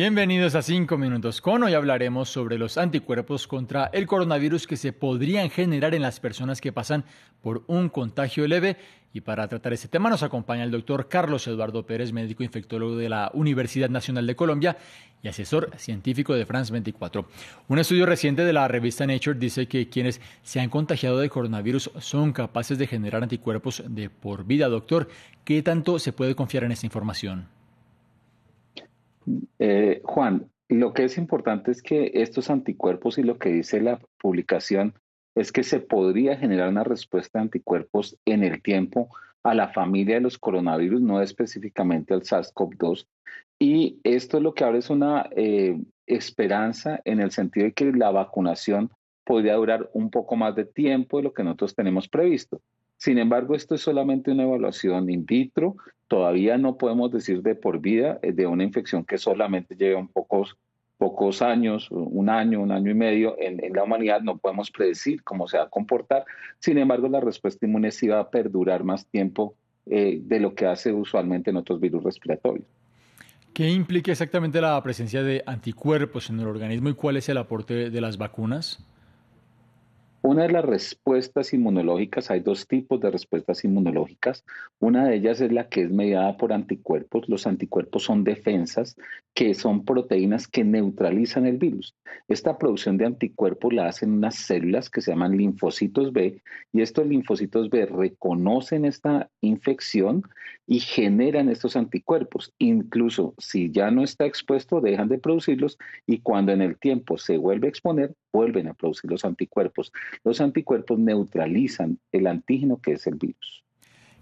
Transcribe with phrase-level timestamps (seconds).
[0.00, 1.64] Bienvenidos a 5 Minutos con.
[1.64, 6.60] Hoy hablaremos sobre los anticuerpos contra el coronavirus que se podrían generar en las personas
[6.60, 7.04] que pasan
[7.42, 8.76] por un contagio leve.
[9.12, 13.08] Y para tratar este tema nos acompaña el doctor Carlos Eduardo Pérez, médico infectólogo de
[13.08, 14.76] la Universidad Nacional de Colombia
[15.20, 17.28] y asesor científico de France 24.
[17.66, 21.90] Un estudio reciente de la revista Nature dice que quienes se han contagiado de coronavirus
[21.98, 24.68] son capaces de generar anticuerpos de por vida.
[24.68, 25.08] Doctor,
[25.42, 27.57] ¿qué tanto se puede confiar en esta información?
[29.58, 33.98] Eh, Juan, lo que es importante es que estos anticuerpos y lo que dice la
[34.20, 34.94] publicación
[35.34, 39.08] es que se podría generar una respuesta de anticuerpos en el tiempo
[39.42, 43.06] a la familia de los coronavirus, no específicamente al SARS-CoV-2.
[43.58, 48.10] Y esto lo que abre es una eh, esperanza en el sentido de que la
[48.10, 48.90] vacunación
[49.24, 52.60] podría durar un poco más de tiempo de lo que nosotros tenemos previsto.
[52.96, 55.76] Sin embargo, esto es solamente una evaluación in vitro.
[56.08, 60.56] Todavía no podemos decir de por vida eh, de una infección que solamente lleva pocos,
[60.96, 64.22] pocos años, un año, un año y medio en, la humanidad.
[64.22, 66.24] No podemos predecir cómo se va a comportar.
[66.58, 69.54] Sin embargo, la respuesta inmune sí va a perdurar más tiempo
[69.86, 72.66] eh, de lo que hace usualmente en otros virus respiratorios.
[73.52, 77.90] ¿Qué implica exactamente la presencia de anticuerpos en el organismo y cuál es el aporte
[77.90, 78.78] de las vacunas?
[80.20, 84.44] Una de las respuestas inmunológicas, hay dos tipos de respuestas inmunológicas.
[84.80, 87.28] Una de ellas es la que es mediada por anticuerpos.
[87.28, 88.96] Los anticuerpos son defensas
[89.32, 91.94] que son proteínas que neutralizan el virus.
[92.26, 97.06] Esta producción de anticuerpos la hacen unas células que se llaman linfocitos B y estos
[97.06, 100.22] linfocitos B reconocen esta infección
[100.66, 102.52] y generan estos anticuerpos.
[102.58, 107.38] Incluso si ya no está expuesto, dejan de producirlos y cuando en el tiempo se
[107.38, 109.92] vuelve a exponer, vuelven a producir los anticuerpos.
[110.24, 113.64] Los anticuerpos neutralizan el antígeno que es el virus.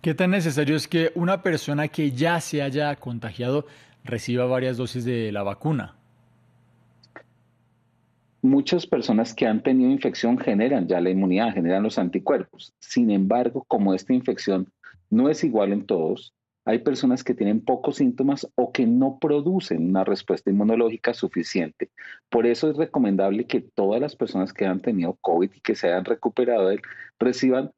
[0.00, 3.66] ¿Qué tan necesario es que una persona que ya se haya contagiado
[4.02, 5.96] reciba varias dosis de la vacuna?
[8.42, 12.72] Muchas personas que han tenido infección generan ya la inmunidad, generan los anticuerpos.
[12.78, 14.72] Sin embargo, como esta infección
[15.10, 16.32] no es igual en todos,
[16.70, 21.90] hay personas que tienen pocos síntomas o que no producen una respuesta inmunológica suficiente.
[22.28, 25.88] Por eso es recomendable que todas las personas que han tenido COVID y que se
[25.88, 26.82] hayan recuperado de él
[27.18, 27.72] reciban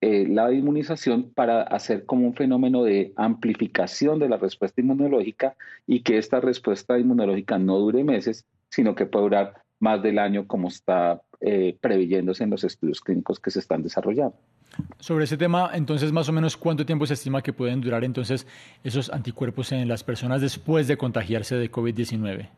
[0.00, 5.54] eh, la inmunización para hacer como un fenómeno de amplificación de la respuesta inmunológica
[5.86, 10.46] y que esta respuesta inmunológica no dure meses, sino que puede durar más del año
[10.46, 14.38] como está eh, en los estudios clínicos que se están desarrollando.
[14.98, 18.46] Sobre ese tema, entonces, más o menos, ¿cuánto tiempo se estima que pueden durar entonces
[18.84, 22.48] esos anticuerpos en las personas después de contagiarse de COVID-19?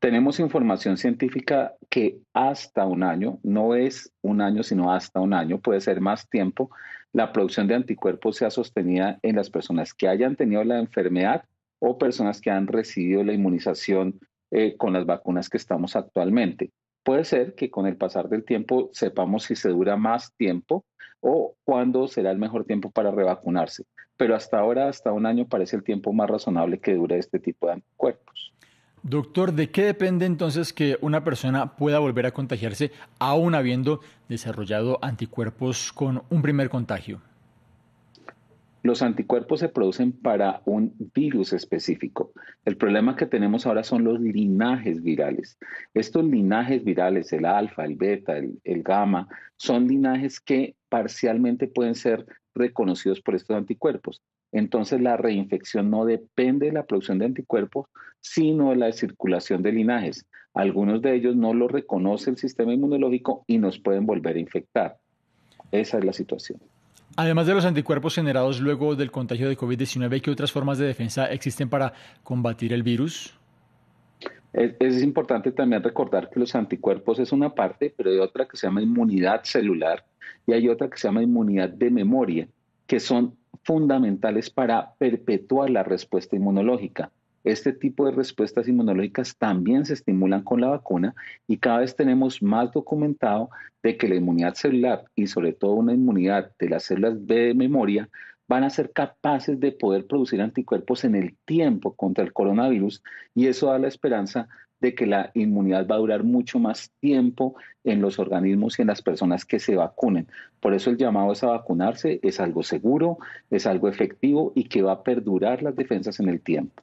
[0.00, 5.58] Tenemos información científica que hasta un año, no es un año, sino hasta un año,
[5.58, 6.70] puede ser más tiempo,
[7.12, 11.44] la producción de anticuerpos sea sostenida en las personas que hayan tenido la enfermedad
[11.80, 14.20] o personas que han recibido la inmunización
[14.52, 16.70] eh, con las vacunas que estamos actualmente.
[17.02, 20.84] Puede ser que con el pasar del tiempo sepamos si se dura más tiempo
[21.20, 23.84] o cuándo será el mejor tiempo para revacunarse.
[24.16, 27.66] Pero hasta ahora, hasta un año, parece el tiempo más razonable que dure este tipo
[27.66, 28.52] de anticuerpos.
[29.02, 34.98] Doctor, ¿de qué depende entonces que una persona pueda volver a contagiarse aún habiendo desarrollado
[35.00, 37.22] anticuerpos con un primer contagio?
[38.82, 42.32] Los anticuerpos se producen para un virus específico.
[42.64, 45.58] El problema que tenemos ahora son los linajes virales.
[45.92, 52.24] Estos linajes virales, el alfa, el beta, el, gamma, son linajes que parcialmente pueden ser
[52.54, 54.22] reconocidos por estos anticuerpos.
[54.50, 57.86] Entonces la reinfección no depende de la producción de anticuerpos,
[58.20, 60.26] sino de la circulación de linajes.
[60.54, 64.96] Algunos de ellos no lo reconoce el sistema inmunológico y nos pueden volver a infectar.
[65.70, 66.60] Esa es la situación.
[67.16, 71.26] Además de los anticuerpos generados luego del contagio de COVID-19, ¿qué otras formas de defensa
[71.26, 73.34] existen para combatir el virus?
[74.52, 78.56] Es, es, importante también recordar que los anticuerpos es una parte, pero hay otra que
[78.56, 80.04] se llama inmunidad celular
[80.46, 82.48] y hay otra que se llama inmunidad de memoria,
[82.86, 87.10] que son fundamentales para perpetuar la respuesta inmunológica.
[87.44, 91.14] Este tipo de respuestas inmunológicas también se estimulan con la vacuna
[91.46, 93.50] y cada vez tenemos más documentado
[93.82, 97.54] de que la inmunidad celular y sobre todo una inmunidad de las células B de
[97.54, 98.08] memoria
[98.46, 103.02] van a ser capaces de poder producir anticuerpos en el tiempo contra el coronavirus
[103.34, 104.48] y eso da la esperanza
[104.80, 107.54] de que la inmunidad va a durar mucho más tiempo
[107.84, 110.26] en los organismos y en las personas que se vacunen.
[110.58, 113.18] Por eso el llamado es a vacunarse, es algo seguro,
[113.50, 116.82] es algo efectivo y que va a perdurar las defensas en el tiempo.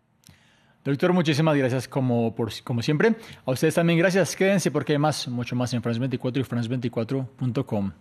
[0.88, 3.13] Doctor, muchísimas gracias como, como siempre.
[3.45, 4.38] A ustedes también gracias.
[4.38, 7.92] Quédense porque hay más, mucho más en France 24 y France24.com.